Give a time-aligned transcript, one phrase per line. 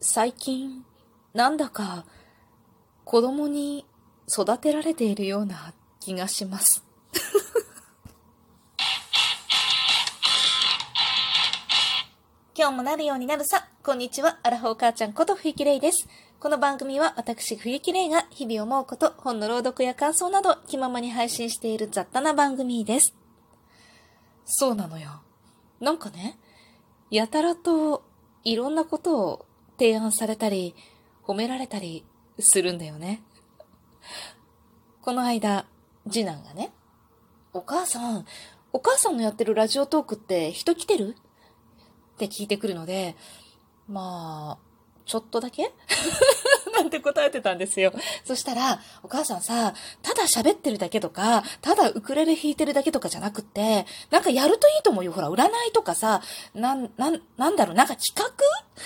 [0.00, 0.84] 最近、
[1.34, 2.04] なんだか、
[3.04, 3.84] 子供に
[4.28, 6.84] 育てられているような気がします。
[12.56, 13.66] 今日もなるようになるさ。
[13.82, 14.38] こんにちは。
[14.44, 16.08] アラフォー母ちゃんこと冬木玲です。
[16.38, 23.16] この番組は私冬木玲が日々思うこと、本の朗読や感想など気ままに配信している雑多な番組です。
[24.44, 25.22] そうなのよ。
[25.80, 26.38] なんかね、
[27.10, 28.04] やたらと
[28.44, 29.47] いろんなことを
[29.78, 30.74] 提案されたり、
[31.24, 32.04] 褒められたり
[32.38, 33.22] するんだよね。
[35.02, 35.66] この間、
[36.10, 36.72] 次男がね、
[37.52, 38.26] お母さん、
[38.72, 41.16] お母さんのやってるラジオトークって人来てる？
[42.14, 43.16] って聞いてくるので、
[43.88, 44.68] まあ、
[45.06, 45.72] ちょっとだけ？
[46.70, 47.92] なんて答えてたんですよ。
[48.24, 55.12] そしたら、お母さんさ、ただ喋ってるだけとか、ただウクレレ弾いてるだけとかじゃなくって、なんかやるといいと思うよ。
[55.12, 56.22] ほら、占いとかさ、
[56.54, 58.32] なん、なん、なんだろう、なんか企画？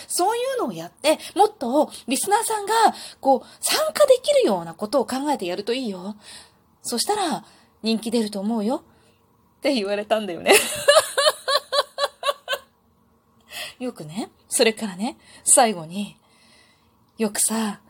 [0.09, 2.73] そういうのをやって、もっとリスナーさんが、
[3.21, 6.17] こう、参加できるようなことを考えてやるといいよ。
[6.83, 7.45] そしたら、
[7.83, 8.77] 人気出ると思うよ。
[9.59, 10.55] って言われたんだよね。
[13.79, 16.17] よくね、それからね、最後に、
[17.19, 17.81] よくさ、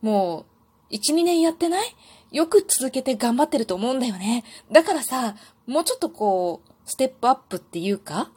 [0.00, 0.46] も
[0.90, 1.96] う、1、2年やってない？
[2.32, 4.44] よく続けて頑張ってると思うんだよね。
[4.70, 8.30] だからさ、もうちょっとこう、ステップアップっていうか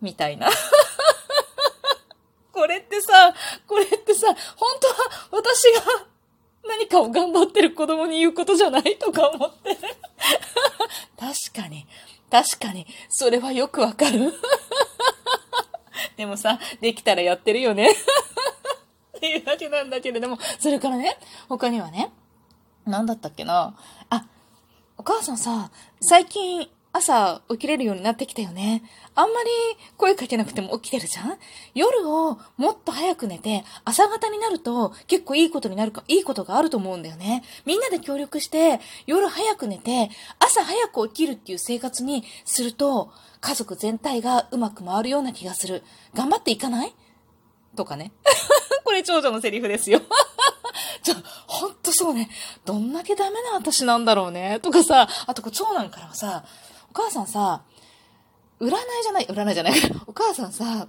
[0.00, 0.48] みたいな。
[2.52, 3.34] これってさ、
[3.66, 4.94] これってさ、本当は
[5.32, 5.82] 私が
[6.66, 8.98] 何かを頑張ってる子供に言うことじゃない？
[8.98, 9.76] とか思って。
[11.18, 11.86] 確かに、
[12.30, 14.32] 確かに、それはよくわかる。
[16.16, 17.94] でもさ、できたらやってるよね。
[19.16, 22.12] っていうだけなんだけれども、それからね、他にはね、
[22.84, 23.74] なんだったっけな。
[24.10, 24.26] あ、
[24.96, 28.82] お母さんさ、最近朝起きれるようになってきたよね。
[29.14, 29.50] あんまり
[29.98, 31.38] 声かけなくても起きてるじゃん？
[31.74, 37.42] 夜をもっと早く寝て、朝方になると結構いいことになるか、いいことがあると思うんだよね。
[37.66, 43.10] みんなで協力して、夜早く寝て、朝早く起きるっていう生活にすると、
[43.42, 45.82] 家族全体がうまく回るような気がする。
[46.14, 46.94] 頑張っていかない？
[47.76, 48.10] とかね。
[48.86, 50.00] これ長女のセリフですよ。
[51.02, 51.14] ちょ、
[51.46, 52.30] ほんとそうね。
[52.64, 54.60] どんだけダメな私なんだろうね。
[54.62, 56.44] とかさ、あとこう長男からはさ、
[56.90, 57.62] お母さんさ、
[58.60, 58.70] 占い
[59.02, 59.72] じゃない、占いじゃない。
[60.06, 60.86] お母さんさ、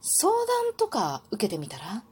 [0.00, 2.02] 相談とか受けてみたら？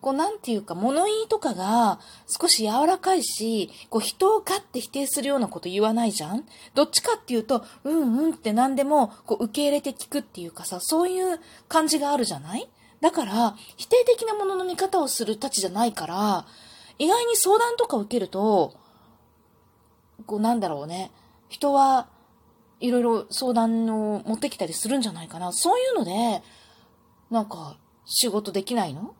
[0.00, 6.44] こうなんていうか物言いとかが少し柔らかいし、こう人をガッて否定するようなこと言わないじゃん？
[6.74, 12.68] どっちかっていうと、うんうんって何でもこう受け入れて聞くっていうかさ、そういう感じがあるじゃない？
[13.02, 16.46] だから、否定的なものの見方をするたちじゃないから、
[16.98, 18.74] 意外に相談とか受けると、
[20.24, 21.10] こうなんだろうね、
[21.48, 22.06] 人は
[22.78, 25.52] いろいろ相談を持ってきたりするんじゃないかな。
[25.52, 26.42] そういうので、
[27.28, 29.14] なんか、仕事できないの？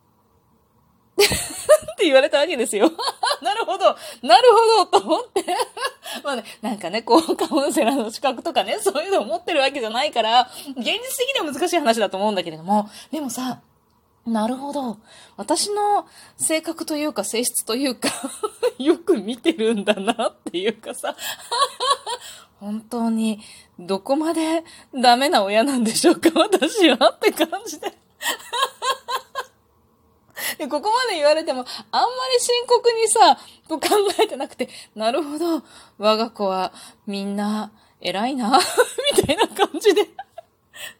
[1.92, 2.90] って言われたわけですよ。
[3.42, 4.48] なるほど、なる
[4.78, 5.44] ほど、と思って。
[6.22, 13.60] まあね、なんかね、こう、カウンセラーの資格とかね、そういうのを持ってるわけじゃないから、現実的には難しい話だと思うんだけれども、でもさ、
[14.26, 14.98] なるほど。
[15.36, 16.06] 私の
[16.36, 18.08] 性格というか性質というか、
[18.78, 21.16] よく見てるんだなっていうかさ、
[22.60, 23.40] 本当に
[23.78, 24.62] どこまで
[24.94, 27.92] ダメな親なんでしょうか、私はって感じで。
[30.58, 33.88] でここまで言われても、あんまり深刻にさ、こう考
[34.22, 35.64] えてなくて、なるほど、
[35.98, 36.72] 我が子は
[37.06, 38.60] みんな偉いな、
[39.16, 40.08] みたいな感じで、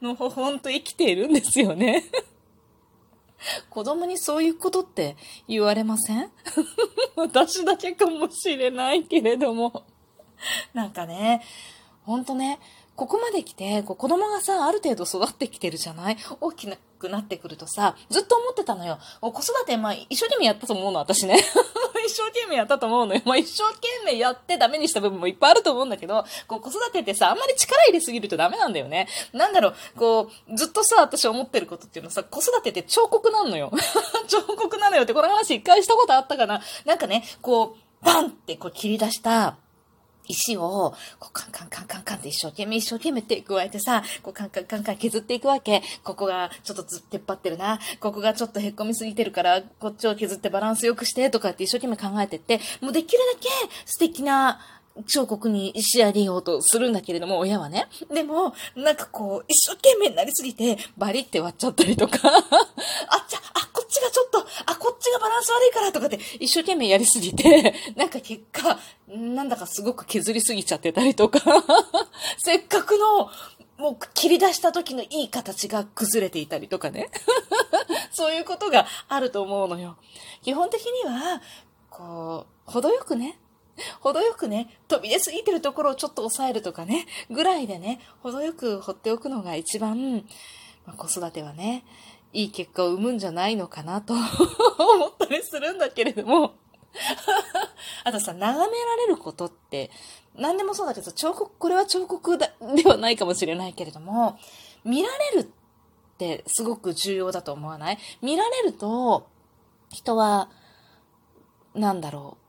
[0.01, 2.05] のほほんと生きているんですよね。
[3.71, 5.17] 子供にそういうことって
[5.49, 6.31] 言われません？
[7.17, 9.85] 私だけかもしれないけれども。
[10.75, 11.43] なんかね、
[12.05, 12.59] ほんとね、
[12.97, 16.17] ここまで来て、こう子供がさ、ある程度育ってきてるじゃない？
[16.41, 18.99] 大きなくなってくるとさ、ずっと思ってたのよ。
[19.21, 21.37] 子育て、まあ、一生懸命やったと思うの、私ね。
[22.07, 23.23] 一生懸命やったと思うのよ。
[23.25, 29.09] まあ、一生懸命やってダメにした部分もいっぱいあると思うんだけど、こう子育てってさ、あんまり力入れすぎるとダメなんだよね。
[29.33, 33.73] なんだろう、こう、ずっとさ、私思ってることっていうのはさ、子育てって彫刻なのよ。
[34.29, 36.63] 彫刻なのよって、この話一回したことあったかな。
[36.85, 39.57] なんかね、こう、バンってこう切り出した、
[40.33, 45.83] 石を、こうカンカンカンカンカンって一生懸命一生懸命手加えてさ、こうカンカンカンカン削っていくわけ。
[46.03, 47.79] ここがちょっとずっ出っ張ってるな。
[48.01, 53.49] ここがちょっとへっこみすぎてるから、こっちを削ってバランス良くして、とかって一生懸命考えてって、もうできるだけ
[53.87, 54.61] 素敵な
[55.07, 57.89] 彫刻に仕上げようとするんだけれども、親はね。
[58.13, 62.41] でも、なんかこう、一生懸命になりすぎて、バリって割っちゃったりとか、 あ、
[63.29, 71.41] じゃあ、ちがちょっと、あ、こっちがバランス悪いからとかって一生懸命やりすぎて、 なんか結果、なんだかすごく削りすぎちゃってたりとか、
[72.43, 73.31] せっかくの、
[73.79, 77.11] もう切り出した時のいい形が崩れていたりとかね。
[78.13, 79.97] そういうことがあると思うのよ。
[80.43, 81.43] 基本的には、
[81.91, 83.39] こう、程よくね、
[84.01, 90.25] 程よくね、飛び出すぎてるところをちょっと抑えるとかね、ぐらいでね、程よく放っておくのが一番、
[90.87, 91.85] まあ、子育てはね、
[92.33, 94.15] いい結果を生むんじゃないのかなと
[94.79, 96.55] 思ったりするんだけれども
[98.05, 99.91] あとさ、眺められることって、
[100.35, 104.39] 何でもそうだけど、彫刻、これは彫刻だではないかもしれないけれども、
[104.85, 107.99] 見られるってすごく重要だと思わない？
[108.21, 109.27] 見られると、
[109.91, 110.51] 人は、
[111.75, 112.42] なんだろう。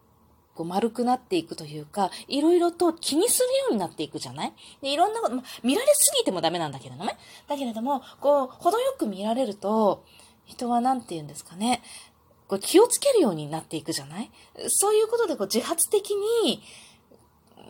[0.56, 4.54] こう丸くなっていくというか、いろいろと気にするようになっていくじゃない？
[4.82, 7.18] で、いろんなこと、ま、見られすぎてもダメなんだけれどね。
[7.48, 10.04] だけれども、こう、程よく見られると、
[10.46, 11.82] 人は何て言うんですかね？
[12.48, 14.32] こう気をつけるようになっていくじゃない？
[14.68, 16.62] そういうことでこう自発的に、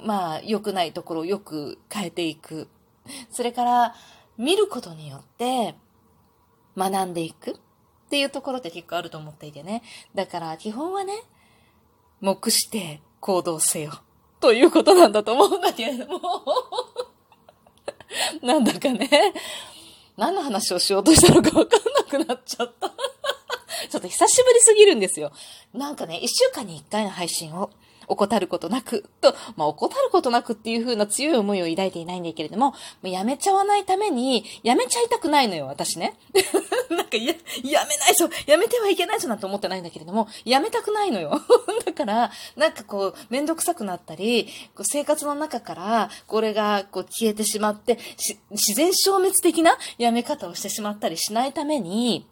[0.03, 2.68] まあ、良くないところをよく変えていく。
[3.31, 3.95] それから、
[4.38, 5.75] 見ることによって
[6.75, 7.56] 学んでいくっ
[8.09, 9.83] ていうところって結構あると思っていてね。
[10.15, 11.13] だから基本はね、
[12.23, 13.99] 目して行動せよ。
[14.39, 16.21] ということなんだと思うんだけれども。
[18.41, 19.09] なんだかね、
[20.15, 21.81] 何の話をしようとしたのかわかん
[22.19, 22.93] なくなっちゃった。
[23.89, 25.33] ちょっと久しぶりすぎるんですよ。
[25.73, 27.69] なんかね、一週間に一回の配信を
[28.07, 36.17] 怠ることなく、と、まあ、怠ることなくっていう風な強い思いを抱いていないんだけれども、もうやめちゃわないために、やめちゃいたくないのよ、私ね。
[36.89, 37.33] なんか、や、
[37.63, 41.41] やめないぞやめてはいけないぞなんて思ってないんだけれども、やめたくないのよ。
[41.85, 44.45] だから、なんかこう、めんどくさくなったり、
[44.75, 47.97] こう生活の中から、これがこう消えてしまって、
[48.51, 52.25] 自然消滅的なやめ方をしてしまったりしないために、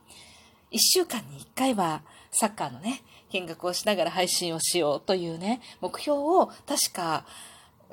[0.71, 2.01] 一週間に一回は、
[2.31, 3.01] サッカーのね、
[3.31, 7.25] 見学をしながら配信をしようというね、目標を確か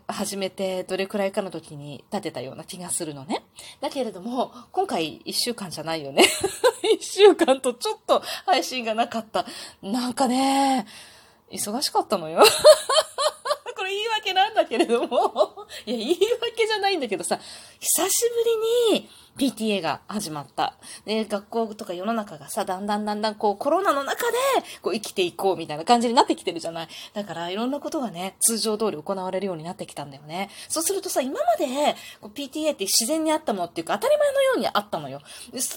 [0.06, 3.44] 始めてどれくらいかの時に立てたような気がするのね。
[3.80, 6.24] だけれども、今回一週間じゃないよね。
[6.94, 9.44] 一週間とちょっと配信がなかった。
[9.82, 10.86] なんかね、
[11.50, 12.42] 忙しかったのよ。
[14.58, 15.66] だけれども。
[15.86, 17.38] いや、言い訳じゃないんだけどさ、
[17.78, 18.24] 久し
[18.90, 19.08] ぶりに
[19.38, 20.74] PTA が始まった。
[21.04, 24.36] で、学校とか世の中がさ、だんだんだんだんこうコロナの中で
[24.82, 26.88] こう生きていこうみたいな感じになってきてるじゃない。
[27.14, 30.50] だからいろんなことがね、通常通り行われるようになってきたんだよね。
[30.68, 35.20] そうするとさ、今までこう PTA って自然にあったものっていうか当たり前のようにあったのよ。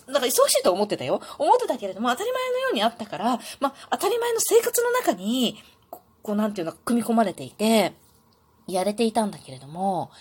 [0.08, 1.22] だから忙しいと思ってたよ。
[1.38, 5.62] 思ってたけれども当たり前のようにあったから、まあ当たり前の生活の中に、
[6.24, 7.94] こうなんていうの、組み込まれていて、
[8.68, 10.12] やれていたんだけれども、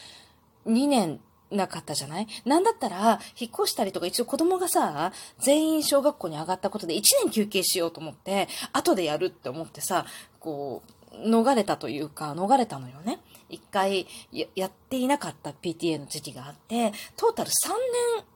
[0.66, 1.20] 2年
[1.50, 2.26] なかったじゃない？
[2.44, 10.06] なんだったら、引っ越したりとか、一応子供がさ、全員小学校に上がったことで1年休憩しようと思って、後でやるって思ってさ、
[10.38, 10.90] こう、
[11.28, 13.18] 逃れたというか、逃れたのよね。
[13.48, 14.06] 一回
[14.54, 17.52] や、っていなかった PTA の時期があって、トータル3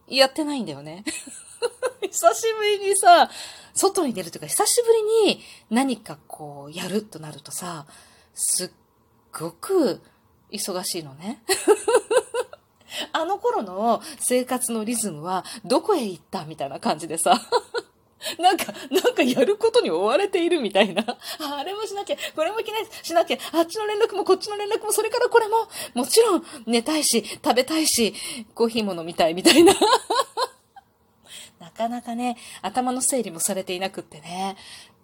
[0.09, 1.05] 年やってないんだよね。
[2.03, 3.31] 久しぶりにさ、
[3.75, 4.93] 外に出るというか、久しぶ
[5.27, 5.41] りに
[5.71, 7.87] 何かこう、やるとなるとさ、
[8.35, 8.71] すっ
[9.39, 10.01] ごく
[10.51, 11.43] 忙しいのね。
[13.13, 17.41] あの頃の生活のリズムはどこへ行ったみたいな感じでさ。
[18.39, 21.05] なんか、なんかやることに追われているみたいな。
[21.41, 22.59] ああれもしなきゃ、これも
[23.03, 28.15] しなきゃ、あっちの連絡もこっちの連絡も、それからこれも、もちろん寝たいし、食べたいし、
[28.55, 29.75] コーヒーも飲みたいみたいな。
[31.61, 34.57] なかなかね、頭の整理もされていなくってね。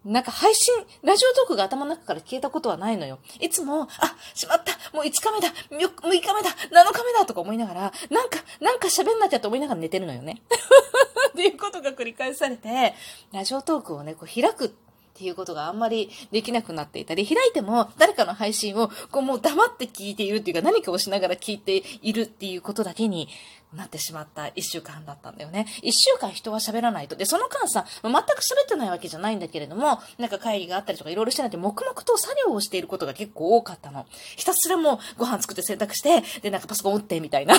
[0.05, 3.19] なんか配信、ラジオトークが頭の中から消えたことはないのよ。
[3.39, 3.89] いつも、あ、
[4.35, 7.81] しまったもう5日目だ !6 日目だ !7 日目だとか思いながら、
[8.11, 10.41] なんか、なんか喋んなきゃと思いながら寝てるのよね。
[11.29, 12.95] っていうことが繰り返されて、
[13.33, 14.75] ラジオトークをね、こう開く
[15.21, 23.29] っていうことがあんまりできなくなっていたり、開いても誰かの配信をこうもう黙って聞いているっていうか何かをしながら聞いているっていうことだけに
[23.75, 25.67] なってしまった一週間だったんだよね。
[25.83, 27.17] 一週間人は喋らないと。
[27.17, 28.23] で、その間さ、全く喋
[28.65, 34.07] ってないわけじゃないんだけれども、なんか会議があったりとかいろいろしてないで、黙々と作業をしていることが結構多かったの。
[34.37, 37.55] ひたすらもうご飯作って洗濯して、で、なんかパソコン打ってみたいな。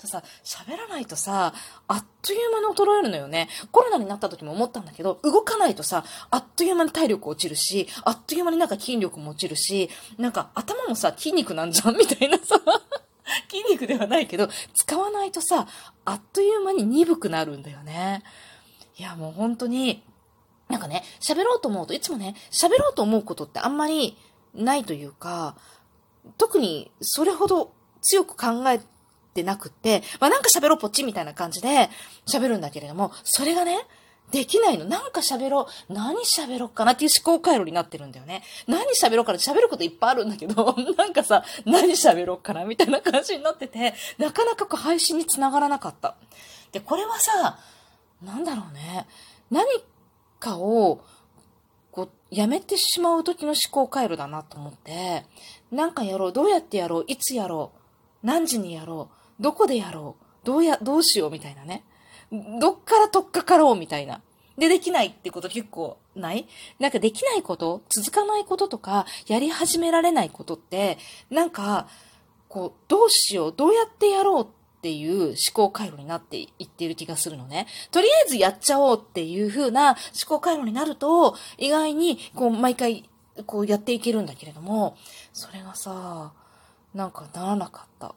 [0.00, 1.52] とさ、喋らないとさ、
[1.86, 3.48] あっという間に衰えるのよね。
[3.72, 11.96] コロナになった時も思ったんだけど、動かないとさ、あっという間に体力落ちるし、あっという間になんか筋力も落ちるし、なんか頭もさ、筋肉なんじゃん？
[11.96, 12.60] みたいなさ。
[13.50, 15.66] 筋肉ではないけど、使わないとさ、
[16.04, 18.22] あっという間に鈍くなるんだよね。
[18.96, 20.02] いや、もう本当に、
[20.68, 24.16] なんかね、喋ろうと思うと、いつもね、喋ろうと思うことってあんまり
[24.54, 25.56] ないというか、
[26.36, 28.80] 特にそれほど強く考え
[29.38, 31.90] てなくって、まあなんか喋ろうポチみたいな感じで
[32.26, 33.78] 喋るんだけれども、それがね、
[34.30, 34.84] できないの。
[34.84, 35.92] なんか喋ろう。
[35.92, 38.42] 何喋ろうかなっていう思考回路になってるんだよね。
[38.66, 46.16] 何喋ろうかな喋ることいっぱいあるんだけど、 なんかさ、何喋ろうかなみたいな感じになってて、なかなかこう配信につながらなかった。
[46.72, 47.58] で、これはさ、
[48.22, 49.06] なんだろうね。
[49.50, 49.64] 何
[50.38, 51.00] かを、
[51.90, 55.24] こう、やめてしまう時の思考回路だなと思って、
[55.70, 56.32] なんかやろう。
[56.34, 57.04] どうやってやろう。
[57.06, 57.78] いつやろう。
[58.26, 59.14] 何時にやろう。
[59.40, 60.46] どこでやろう？
[60.46, 61.84] どうや、どうしようみたいなね。
[62.60, 64.20] どっからとっかかろうみたいな。
[64.56, 66.48] で、できないってこと結構ない？
[66.78, 70.98] なんかできないこと続かないこととか、やり始められないことって、
[71.30, 71.86] なんか、
[72.48, 74.46] こう、どうしよう、どうやってやろうっ
[74.80, 77.66] ていう思考回路になっていっている気がするのね。
[77.90, 83.08] とりあえずやっちゃおうっていう風な思考回路になると、意外に、こう、毎回、
[83.46, 84.96] こうやっていけるんだけれども、
[85.32, 86.32] それがさ、
[86.94, 88.14] なんかならなかった。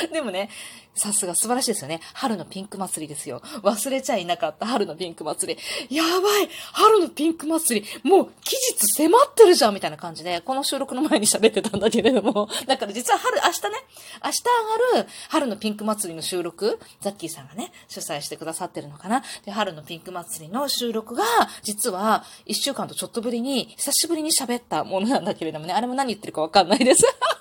[0.12, 0.50] でもね、
[0.94, 2.00] さすが素晴らしいですよね。
[2.12, 3.42] 春のピンク祭りですよ。
[3.62, 5.56] 忘れちゃいなかった春のピンク祭
[5.88, 5.96] り。
[5.96, 12.48] やばい春のピンク祭りもう期日迫ってるじゃんみたいな感じで、この収録の前に喋ってたんだけれども。
[12.66, 13.68] だから実は春、明日ね、
[14.24, 14.42] 明日
[14.92, 19.24] 上がる春のピンク祭りの収録、ザッキーさんがね、主催してくださってるのかな。
[19.44, 21.24] で、春のピンク祭りの収録が、
[21.62, 27.04] 実は一週間とちょっとぶりに、久しぶりに喋ったものなんだけれどもね、あれも何言ってるかわかんないです。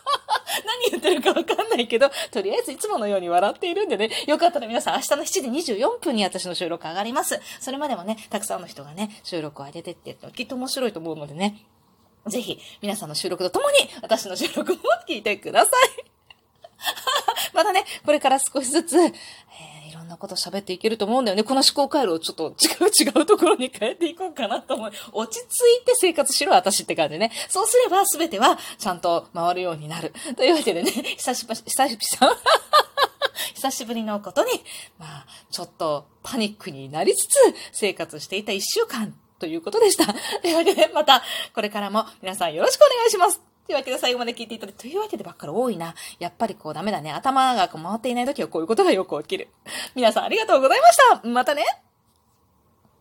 [1.16, 7.40] るかわかんないけど、とりあえずいつものように笑っているんでね、よかったら皆さん明日の7時24分に私の収録上がります。
[7.60, 11.66] それまでもね、たくさんの人がね、収録を上げてってきっと面白いと思うのでね、
[12.28, 16.06] ぜひ皆さんの収録とともに私の収録も聞いてください。
[17.54, 19.14] またね、これから少しずつ、えー
[20.04, 21.44] んなこと喋っていけると思うんだよね。
[21.44, 24.92] この思考回路をちょっと違う違うところに変えていこうかなと思う。
[25.14, 27.32] 落ち着いて生活しろ、私って感じね。
[27.50, 30.14] そうすれば全てはちゃんと回るようになる。
[30.36, 32.08] というわけでね、久しぶり、久しぶり、
[33.56, 34.52] 久しぶりのことに、
[35.00, 37.38] まあ、ちょっとパニックになりつつ
[37.72, 40.06] 生活していた一週間ということでした。
[40.42, 43.53] というわけで、また、これからも皆さんよろしくお願いします。
[43.66, 45.96] というわけで最後まで聞いていただいて、というわけでばっかり多いな。
[46.20, 47.12] やっぱりこうダメだね。
[47.12, 49.48] 頭がこう回っていない時はこういうことがよく起きる。
[49.96, 51.64] 皆さんありがとうございましたまたね